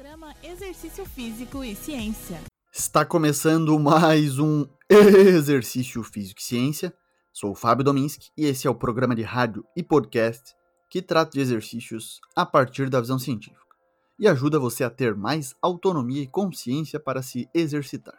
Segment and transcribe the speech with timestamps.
[0.00, 2.40] Programa Exercício Físico e Ciência.
[2.72, 6.94] Está começando mais um Exercício Físico e Ciência.
[7.30, 10.56] Sou o Fábio Dominski e esse é o programa de rádio e podcast
[10.88, 13.76] que trata de exercícios a partir da visão científica
[14.18, 18.18] e ajuda você a ter mais autonomia e consciência para se exercitar.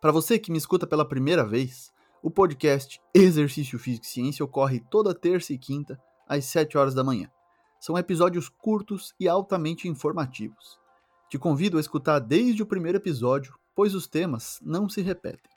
[0.00, 4.80] Para você que me escuta pela primeira vez, o podcast Exercício Físico e Ciência ocorre
[4.90, 5.96] toda terça e quinta
[6.28, 7.30] às 7 horas da manhã.
[7.78, 10.87] São episódios curtos e altamente informativos.
[11.28, 15.50] Te convido a escutar desde o primeiro episódio, pois os temas não se repetem.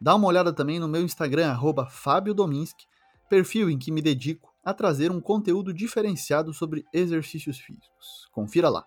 [0.00, 1.56] Dá uma olhada também no meu Instagram,
[1.90, 2.86] Fábio Dominski,
[3.28, 8.28] perfil em que me dedico a trazer um conteúdo diferenciado sobre exercícios físicos.
[8.30, 8.84] Confira lá.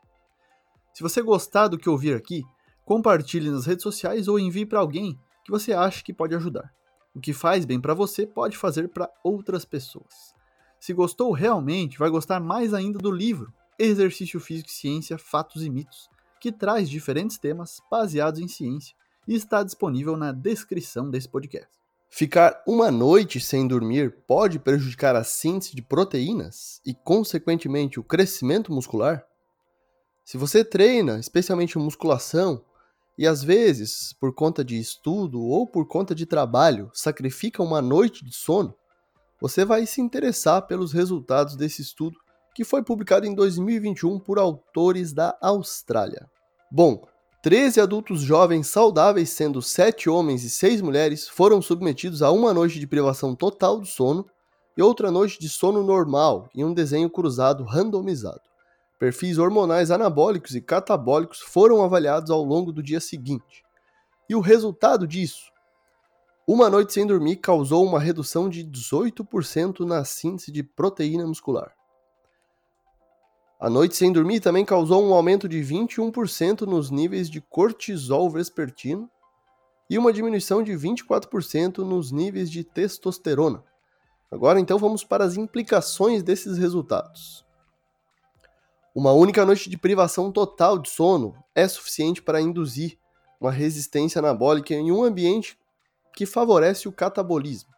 [0.93, 2.43] Se você gostar do que ouvir aqui,
[2.85, 6.73] compartilhe nas redes sociais ou envie para alguém que você acha que pode ajudar.
[7.13, 10.33] O que faz bem para você pode fazer para outras pessoas.
[10.79, 15.69] Se gostou realmente, vai gostar mais ainda do livro Exercício Físico e Ciência, Fatos e
[15.69, 18.95] Mitos, que traz diferentes temas baseados em ciência
[19.27, 21.67] e está disponível na descrição desse podcast.
[22.09, 28.71] Ficar uma noite sem dormir pode prejudicar a síntese de proteínas e, consequentemente, o crescimento
[28.71, 29.25] muscular?
[30.23, 32.63] Se você treina, especialmente musculação,
[33.17, 38.23] e às vezes, por conta de estudo ou por conta de trabalho, sacrifica uma noite
[38.23, 38.75] de sono,
[39.39, 42.17] você vai se interessar pelos resultados desse estudo
[42.55, 46.27] que foi publicado em 2021 por autores da Austrália.
[46.71, 47.05] Bom,
[47.43, 52.79] 13 adultos jovens saudáveis, sendo 7 homens e 6 mulheres, foram submetidos a uma noite
[52.79, 54.25] de privação total do sono
[54.77, 58.41] e outra noite de sono normal em um desenho cruzado randomizado.
[58.97, 63.63] Perfis hormonais anabólicos e catabólicos foram avaliados ao longo do dia seguinte.
[64.29, 65.53] E o resultado disso
[66.47, 71.74] uma noite sem dormir causou uma redução de 18% na síntese de proteína muscular.
[73.59, 79.09] A noite sem dormir também causou um aumento de 21% nos níveis de cortisol vespertino
[79.89, 83.63] e uma diminuição de 24% nos níveis de testosterona.
[84.29, 87.45] Agora então vamos para as implicações desses resultados.
[88.93, 92.97] Uma única noite de privação total de sono é suficiente para induzir
[93.39, 95.57] uma resistência anabólica em um ambiente
[96.13, 97.69] que favorece o catabolismo.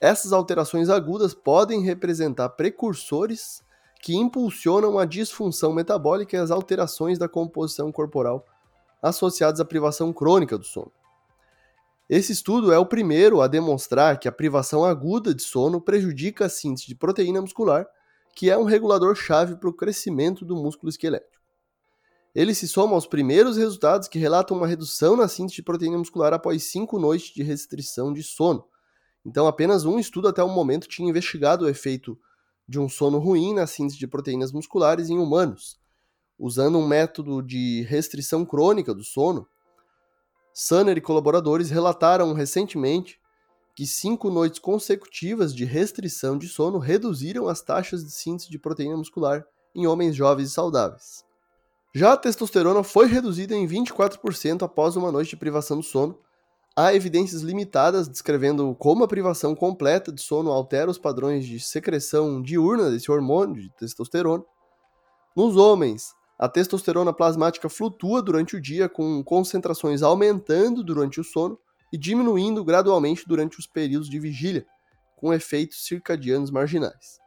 [0.00, 3.62] Essas alterações agudas podem representar precursores
[4.04, 8.44] que impulsionam a disfunção metabólica e as alterações da composição corporal
[9.00, 10.92] associadas à privação crônica do sono.
[12.06, 16.48] Esse estudo é o primeiro a demonstrar que a privação aguda de sono prejudica a
[16.50, 17.86] síntese de proteína muscular,
[18.36, 21.40] que é um regulador chave para o crescimento do músculo esquelético.
[22.34, 26.34] Ele se soma aos primeiros resultados que relatam uma redução na síntese de proteína muscular
[26.34, 28.66] após cinco noites de restrição de sono.
[29.24, 32.18] Então, apenas um estudo até o momento tinha investigado o efeito
[32.68, 35.78] de um sono ruim na síntese de proteínas musculares em humanos.
[36.38, 39.46] Usando um método de restrição crônica do sono,
[40.52, 43.20] Sanner e colaboradores relataram recentemente
[43.74, 48.96] que cinco noites consecutivas de restrição de sono reduziram as taxas de síntese de proteína
[48.96, 51.24] muscular em homens jovens e saudáveis.
[51.92, 56.18] Já a testosterona foi reduzida em 24% após uma noite de privação do sono.
[56.76, 62.42] Há evidências limitadas descrevendo como a privação completa de sono altera os padrões de secreção
[62.42, 64.42] diurna desse hormônio de testosterona.
[65.36, 71.56] Nos homens, a testosterona plasmática flutua durante o dia, com concentrações aumentando durante o sono
[71.92, 74.66] e diminuindo gradualmente durante os períodos de vigília,
[75.14, 77.20] com efeitos circadianos marginais.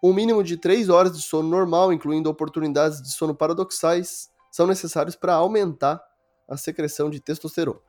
[0.00, 5.16] Um mínimo de 3 horas de sono normal, incluindo oportunidades de sono paradoxais, são necessários
[5.16, 6.00] para aumentar
[6.48, 7.87] a secreção de testosterona.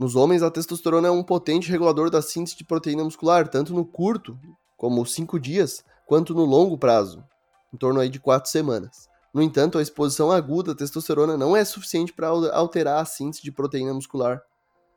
[0.00, 3.84] Nos homens, a testosterona é um potente regulador da síntese de proteína muscular, tanto no
[3.84, 4.34] curto,
[4.74, 7.22] como 5 dias, quanto no longo prazo,
[7.70, 9.10] em torno aí de 4 semanas.
[9.30, 13.52] No entanto, a exposição aguda à testosterona não é suficiente para alterar a síntese de
[13.52, 14.40] proteína muscular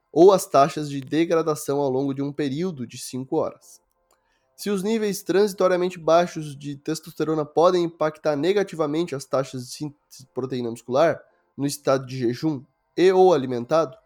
[0.10, 3.82] ou as taxas de degradação ao longo de um período de 5 horas.
[4.56, 10.28] Se os níveis transitoriamente baixos de testosterona podem impactar negativamente as taxas de síntese de
[10.28, 11.22] proteína muscular
[11.58, 12.64] no estado de jejum
[12.96, 13.98] e ou alimentado,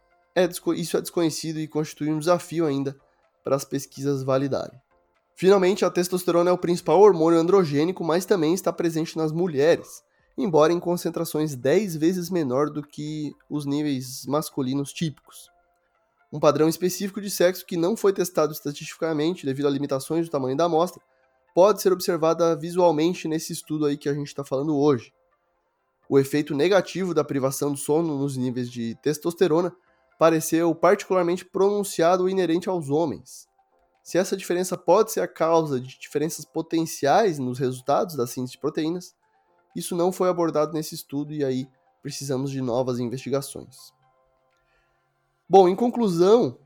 [0.44, 2.96] é, isso é desconhecido e constitui um desafio ainda
[3.44, 4.80] para as pesquisas validarem.
[5.36, 10.04] Finalmente, a testosterona é o principal hormônio androgênico, mas também está presente nas mulheres,
[10.38, 15.50] embora em concentrações 10 vezes menor do que os níveis masculinos típicos
[16.32, 20.58] um padrão específico de sexo que não foi testado estatisticamente devido a limitações do tamanho
[20.58, 21.02] da amostra,
[21.56, 25.14] pode ser observada visualmente nesse estudo aí que a gente está falando hoje.
[26.10, 29.74] O efeito negativo da privação do sono nos níveis de testosterona
[30.18, 33.48] pareceu particularmente pronunciado e inerente aos homens.
[34.04, 38.60] Se essa diferença pode ser a causa de diferenças potenciais nos resultados da síntese de
[38.60, 39.16] proteínas,
[39.78, 41.70] Isso não foi abordado nesse estudo e aí
[42.02, 43.94] precisamos de novas investigações.
[45.48, 46.58] Bom, em conclusão,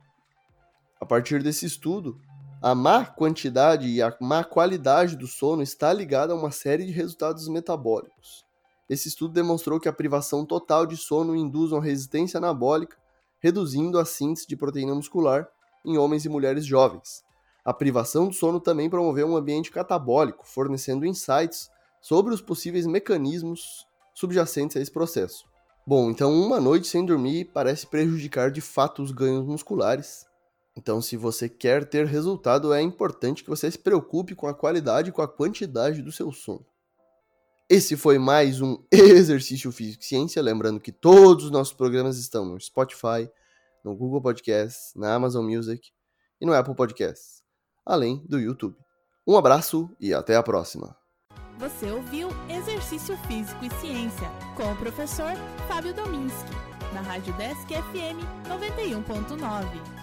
[0.98, 2.18] a partir desse estudo,
[2.62, 6.94] a má quantidade e a má qualidade do sono está ligada a uma série de
[6.94, 8.45] resultados metabólicos.
[8.88, 12.98] Esse estudo demonstrou que a privação total de sono induz uma resistência anabólica,
[13.41, 15.49] reduzindo a síntese de proteína muscular
[15.83, 17.23] em homens e mulheres jovens.
[17.65, 23.85] A privação do sono também promoveu um ambiente catabólico, fornecendo insights sobre os possíveis mecanismos
[24.13, 25.45] subjacentes a esse processo.
[25.85, 30.25] Bom, então uma noite sem dormir parece prejudicar de fato os ganhos musculares.
[30.75, 35.09] Então, se você quer ter resultado, é importante que você se preocupe com a qualidade
[35.09, 36.65] e com a quantidade do seu sono.
[37.73, 40.41] Esse foi mais um Exercício Físico e Ciência.
[40.41, 43.31] Lembrando que todos os nossos programas estão no Spotify,
[43.81, 45.89] no Google Podcasts, na Amazon Music
[46.41, 47.41] e no Apple Podcasts,
[47.85, 48.75] além do YouTube.
[49.25, 50.97] Um abraço e até a próxima!
[51.59, 54.27] Você ouviu Exercício Físico e Ciência
[54.57, 55.31] com o professor
[55.69, 56.51] Fábio Dominski,
[56.94, 58.19] na Rádio Desk FM
[58.50, 60.00] 91.9.